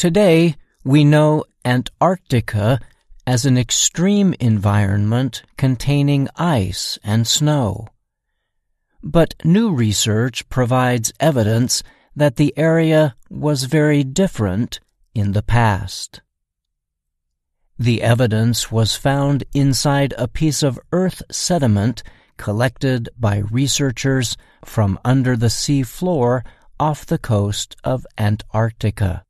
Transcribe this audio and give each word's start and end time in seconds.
Today, 0.00 0.56
we 0.82 1.04
know 1.04 1.44
Antarctica 1.62 2.80
as 3.26 3.44
an 3.44 3.58
extreme 3.58 4.34
environment 4.40 5.42
containing 5.58 6.26
ice 6.36 6.98
and 7.04 7.26
snow. 7.26 7.86
But 9.02 9.34
new 9.44 9.70
research 9.70 10.48
provides 10.48 11.12
evidence 11.20 11.82
that 12.16 12.36
the 12.36 12.56
area 12.56 13.14
was 13.28 13.64
very 13.64 14.02
different 14.02 14.80
in 15.14 15.32
the 15.32 15.42
past. 15.42 16.22
The 17.78 18.00
evidence 18.00 18.72
was 18.72 18.96
found 18.96 19.44
inside 19.52 20.14
a 20.16 20.28
piece 20.28 20.62
of 20.62 20.80
earth 20.92 21.20
sediment 21.30 22.02
collected 22.38 23.10
by 23.18 23.42
researchers 23.50 24.38
from 24.64 24.98
under 25.04 25.36
the 25.36 25.50
sea 25.50 25.82
floor 25.82 26.42
off 26.78 27.04
the 27.04 27.18
coast 27.18 27.76
of 27.84 28.06
Antarctica. 28.16 29.26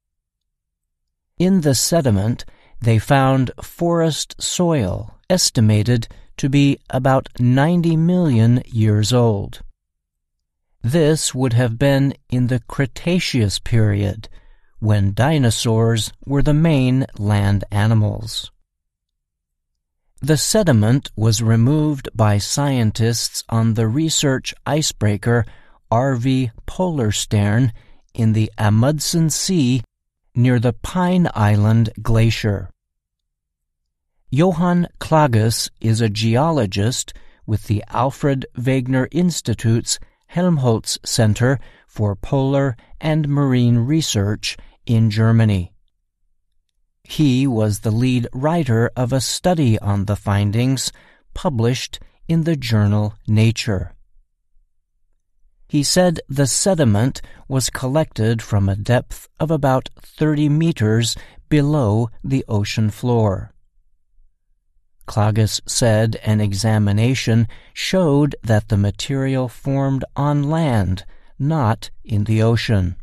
In 1.40 1.62
the 1.62 1.74
sediment, 1.74 2.44
they 2.82 2.98
found 2.98 3.50
forest 3.62 4.42
soil 4.42 5.14
estimated 5.30 6.06
to 6.36 6.50
be 6.50 6.78
about 6.90 7.30
90 7.40 7.96
million 7.96 8.62
years 8.66 9.10
old. 9.10 9.62
This 10.82 11.34
would 11.34 11.54
have 11.54 11.78
been 11.78 12.12
in 12.28 12.48
the 12.48 12.60
Cretaceous 12.68 13.58
period, 13.58 14.28
when 14.80 15.14
dinosaurs 15.14 16.12
were 16.26 16.42
the 16.42 16.52
main 16.52 17.06
land 17.16 17.64
animals. 17.70 18.50
The 20.20 20.36
sediment 20.36 21.10
was 21.16 21.40
removed 21.40 22.10
by 22.14 22.36
scientists 22.36 23.44
on 23.48 23.72
the 23.72 23.88
research 23.88 24.52
icebreaker 24.66 25.46
RV 25.90 26.50
Polarstern 26.66 27.72
in 28.12 28.34
the 28.34 28.52
Amundsen 28.58 29.30
Sea 29.30 29.82
near 30.34 30.58
the 30.58 30.72
Pine 30.72 31.28
Island 31.34 31.90
Glacier. 32.02 32.70
Johann 34.30 34.88
Klages 35.00 35.70
is 35.80 36.00
a 36.00 36.08
geologist 36.08 37.12
with 37.46 37.64
the 37.64 37.82
Alfred 37.88 38.46
Wegener 38.56 39.08
Institute's 39.10 39.98
Helmholtz 40.26 40.98
Center 41.04 41.58
for 41.88 42.14
Polar 42.14 42.76
and 43.00 43.28
Marine 43.28 43.78
Research 43.78 44.56
in 44.86 45.10
Germany. 45.10 45.72
He 47.02 47.46
was 47.48 47.80
the 47.80 47.90
lead 47.90 48.28
writer 48.32 48.90
of 48.94 49.12
a 49.12 49.20
study 49.20 49.78
on 49.80 50.04
the 50.04 50.14
findings 50.14 50.92
published 51.34 51.98
in 52.28 52.44
the 52.44 52.56
journal 52.56 53.14
Nature. 53.26 53.94
He 55.70 55.84
said 55.84 56.18
the 56.28 56.48
sediment 56.48 57.22
was 57.46 57.70
collected 57.70 58.42
from 58.42 58.68
a 58.68 58.74
depth 58.74 59.28
of 59.38 59.52
about 59.52 59.88
30 60.02 60.48
meters 60.48 61.16
below 61.48 62.10
the 62.24 62.44
ocean 62.48 62.90
floor. 62.90 63.52
Klages 65.06 65.60
said 65.66 66.16
an 66.24 66.40
examination 66.40 67.46
showed 67.72 68.34
that 68.42 68.66
the 68.66 68.76
material 68.76 69.48
formed 69.48 70.04
on 70.16 70.42
land, 70.42 71.04
not 71.38 71.90
in 72.02 72.24
the 72.24 72.42
ocean. 72.42 72.96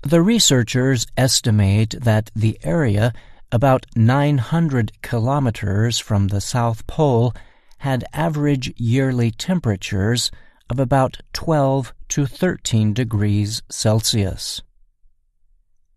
The 0.00 0.22
researchers 0.22 1.06
estimate 1.18 1.96
that 2.00 2.30
the 2.34 2.58
area, 2.64 3.12
about 3.52 3.84
900 3.94 5.02
kilometers 5.02 5.98
from 5.98 6.28
the 6.28 6.40
South 6.40 6.86
Pole, 6.86 7.34
had 7.80 8.06
average 8.14 8.72
yearly 8.78 9.30
temperatures 9.30 10.30
of 10.70 10.78
about 10.78 11.18
12 11.32 11.92
to 12.08 12.26
13 12.26 12.92
degrees 12.92 13.62
Celsius. 13.68 14.62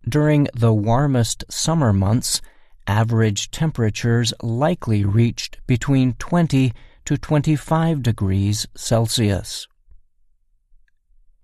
During 0.08 0.48
the 0.54 0.74
warmest 0.74 1.44
summer 1.50 1.92
months, 1.92 2.42
average 2.88 3.52
temperatures 3.52 4.34
likely 4.42 5.04
reached 5.04 5.58
between 5.68 6.14
20 6.14 6.74
to 7.06 7.18
25 7.18 8.03
degrees 8.03 8.68
Celsius. 8.75 9.68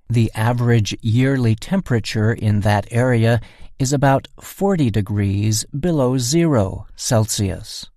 The 0.10 0.32
average 0.36 0.96
yearly 1.02 1.56
temperature 1.56 2.34
in 2.34 2.62
that 2.62 2.88
area 2.92 3.40
is 3.80 3.94
about 3.94 4.28
40 4.40 4.92
degrees 4.92 5.66
below 5.78 6.18
zero 6.18 6.86
Celsius. 6.96 7.90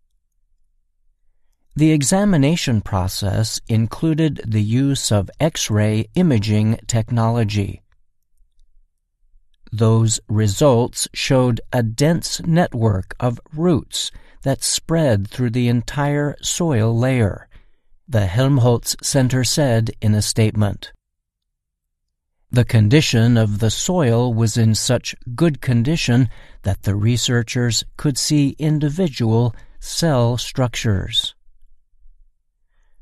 The 1.79 1.93
examination 1.93 2.81
process 2.81 3.61
included 3.69 4.41
the 4.47 4.63
use 4.63 5.13
of 5.13 5.31
X-ray 5.39 6.07
imaging 6.15 6.79
technology. 6.87 7.83
Those 9.71 10.19
results 10.27 11.07
showed 11.13 11.61
a 11.75 11.83
dense 11.83 12.41
network 12.47 13.15
of 13.21 13.39
roots 13.53 14.11
that 14.43 14.65
spread 14.65 15.29
through 15.29 15.51
the 15.51 15.69
entire 15.69 16.37
soil 16.41 16.97
layer, 16.99 17.47
the 18.09 18.25
Helmholtz 18.25 18.97
Center 19.03 19.45
said 19.45 19.91
in 20.01 20.15
a 20.15 20.23
statement. 20.23 20.93
The 22.51 22.65
condition 22.65 23.37
of 23.37 23.59
the 23.59 23.71
soil 23.71 24.33
was 24.33 24.57
in 24.57 24.75
such 24.75 25.15
good 25.35 25.61
condition 25.61 26.31
that 26.63 26.85
the 26.85 26.95
researchers 26.95 27.85
could 27.99 28.17
see 28.17 28.57
individual 28.59 29.55
cell 29.79 30.39
structures. 30.39 31.36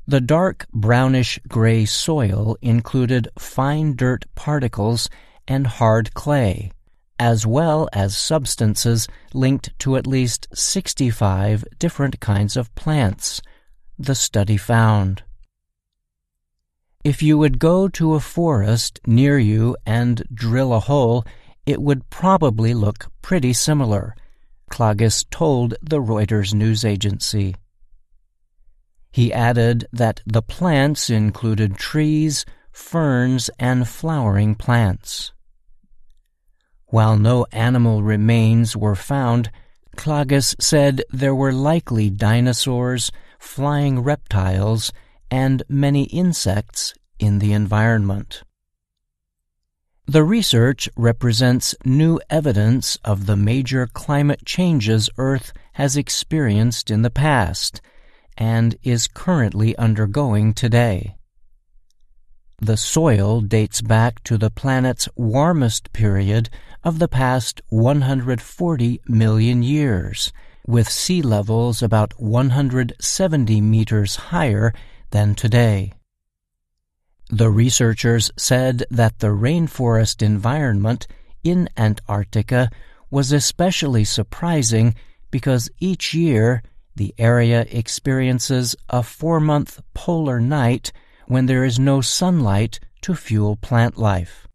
The 0.07 0.21
dark 0.21 0.67
brownish 0.71 1.39
gray 1.47 1.85
soil 1.85 2.57
included 2.61 3.27
fine 3.39 3.95
dirt 3.95 4.25
particles 4.35 5.09
and 5.47 5.65
hard 5.65 6.13
clay, 6.13 6.71
as 7.17 7.47
well 7.47 7.89
as 7.91 8.15
substances 8.15 9.07
linked 9.33 9.77
to 9.79 9.95
at 9.95 10.05
least 10.05 10.47
65 10.53 11.65
different 11.79 12.19
kinds 12.19 12.55
of 12.55 12.73
plants, 12.75 13.41
the 13.97 14.13
study 14.13 14.57
found. 14.57 15.23
If 17.03 17.23
you 17.23 17.39
would 17.39 17.57
go 17.57 17.87
to 17.87 18.13
a 18.13 18.19
forest 18.19 18.99
near 19.07 19.39
you 19.39 19.75
and 19.87 20.21
drill 20.31 20.71
a 20.71 20.79
hole, 20.79 21.25
it 21.65 21.81
would 21.81 22.11
probably 22.11 22.75
look 22.75 23.07
pretty 23.23 23.53
similar, 23.53 24.15
Klages 24.69 25.25
told 25.31 25.75
the 25.81 25.99
Reuters 25.99 26.53
news 26.53 26.85
agency. 26.85 27.55
He 29.15 29.31
added 29.31 29.87
that 29.93 30.19
the 30.25 30.41
plants 30.41 31.09
included 31.09 31.77
trees, 31.77 32.45
ferns, 32.73 33.49
and 33.57 33.87
flowering 33.87 34.55
plants. 34.55 35.31
While 36.87 37.17
no 37.17 37.45
animal 37.53 38.03
remains 38.03 38.75
were 38.75 38.93
found, 38.93 39.51
Klages 39.95 40.53
said 40.59 41.01
there 41.11 41.33
were 41.33 41.53
likely 41.53 42.09
dinosaurs, 42.09 43.09
flying 43.39 44.01
reptiles, 44.01 44.91
and 45.31 45.63
many 45.69 46.03
insects 46.07 46.93
in 47.17 47.39
the 47.39 47.53
environment. 47.53 48.43
The 50.07 50.25
research 50.25 50.89
represents 50.97 51.73
new 51.85 52.19
evidence 52.29 52.97
of 53.05 53.27
the 53.27 53.37
major 53.37 53.87
climate 53.87 54.43
changes 54.43 55.09
Earth 55.17 55.53
has 55.75 55.95
experienced 55.95 56.91
in 56.91 57.01
the 57.01 57.09
past 57.09 57.79
and 58.37 58.75
is 58.83 59.07
currently 59.07 59.75
undergoing 59.77 60.53
today. 60.53 61.15
The 62.59 62.77
soil 62.77 63.41
dates 63.41 63.81
back 63.81 64.23
to 64.23 64.37
the 64.37 64.49
planet's 64.49 65.09
warmest 65.15 65.91
period 65.91 66.49
of 66.83 66.99
the 66.99 67.07
past 67.07 67.61
140 67.69 69.01
million 69.07 69.61
years, 69.61 70.31
with 70.65 70.89
sea 70.89 71.21
levels 71.21 71.83
about 71.83 72.19
170 72.19 73.61
meters 73.61 74.15
higher 74.15 74.73
than 75.11 75.35
today. 75.35 75.93
The 77.29 77.49
researchers 77.49 78.31
said 78.37 78.85
that 78.89 79.19
the 79.19 79.35
rainforest 79.35 80.21
environment 80.21 81.07
in 81.43 81.69
Antarctica 81.75 82.69
was 83.09 83.31
especially 83.31 84.03
surprising 84.03 84.95
because 85.29 85.69
each 85.79 86.13
year 86.13 86.63
the 86.95 87.13
area 87.17 87.65
experiences 87.69 88.75
a 88.89 89.03
four 89.03 89.39
month 89.39 89.81
polar 89.93 90.39
night 90.39 90.91
when 91.27 91.45
there 91.45 91.63
is 91.63 91.77
no 91.79 92.01
sunlight 92.01 92.79
to 93.01 93.15
fuel 93.15 93.55
plant 93.55 93.97
life. 93.97 94.47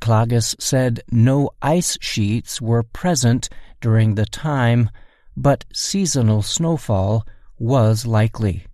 Klages 0.00 0.54
said 0.60 1.02
no 1.10 1.50
ice 1.62 1.98
sheets 2.00 2.60
were 2.60 2.82
present 2.82 3.48
during 3.80 4.14
the 4.14 4.26
time, 4.26 4.90
but 5.36 5.64
seasonal 5.72 6.42
snowfall 6.42 7.26
was 7.58 8.06
likely. 8.06 8.66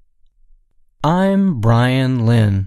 I'm 1.04 1.60
Bryan 1.60 2.26
Lynn. 2.26 2.60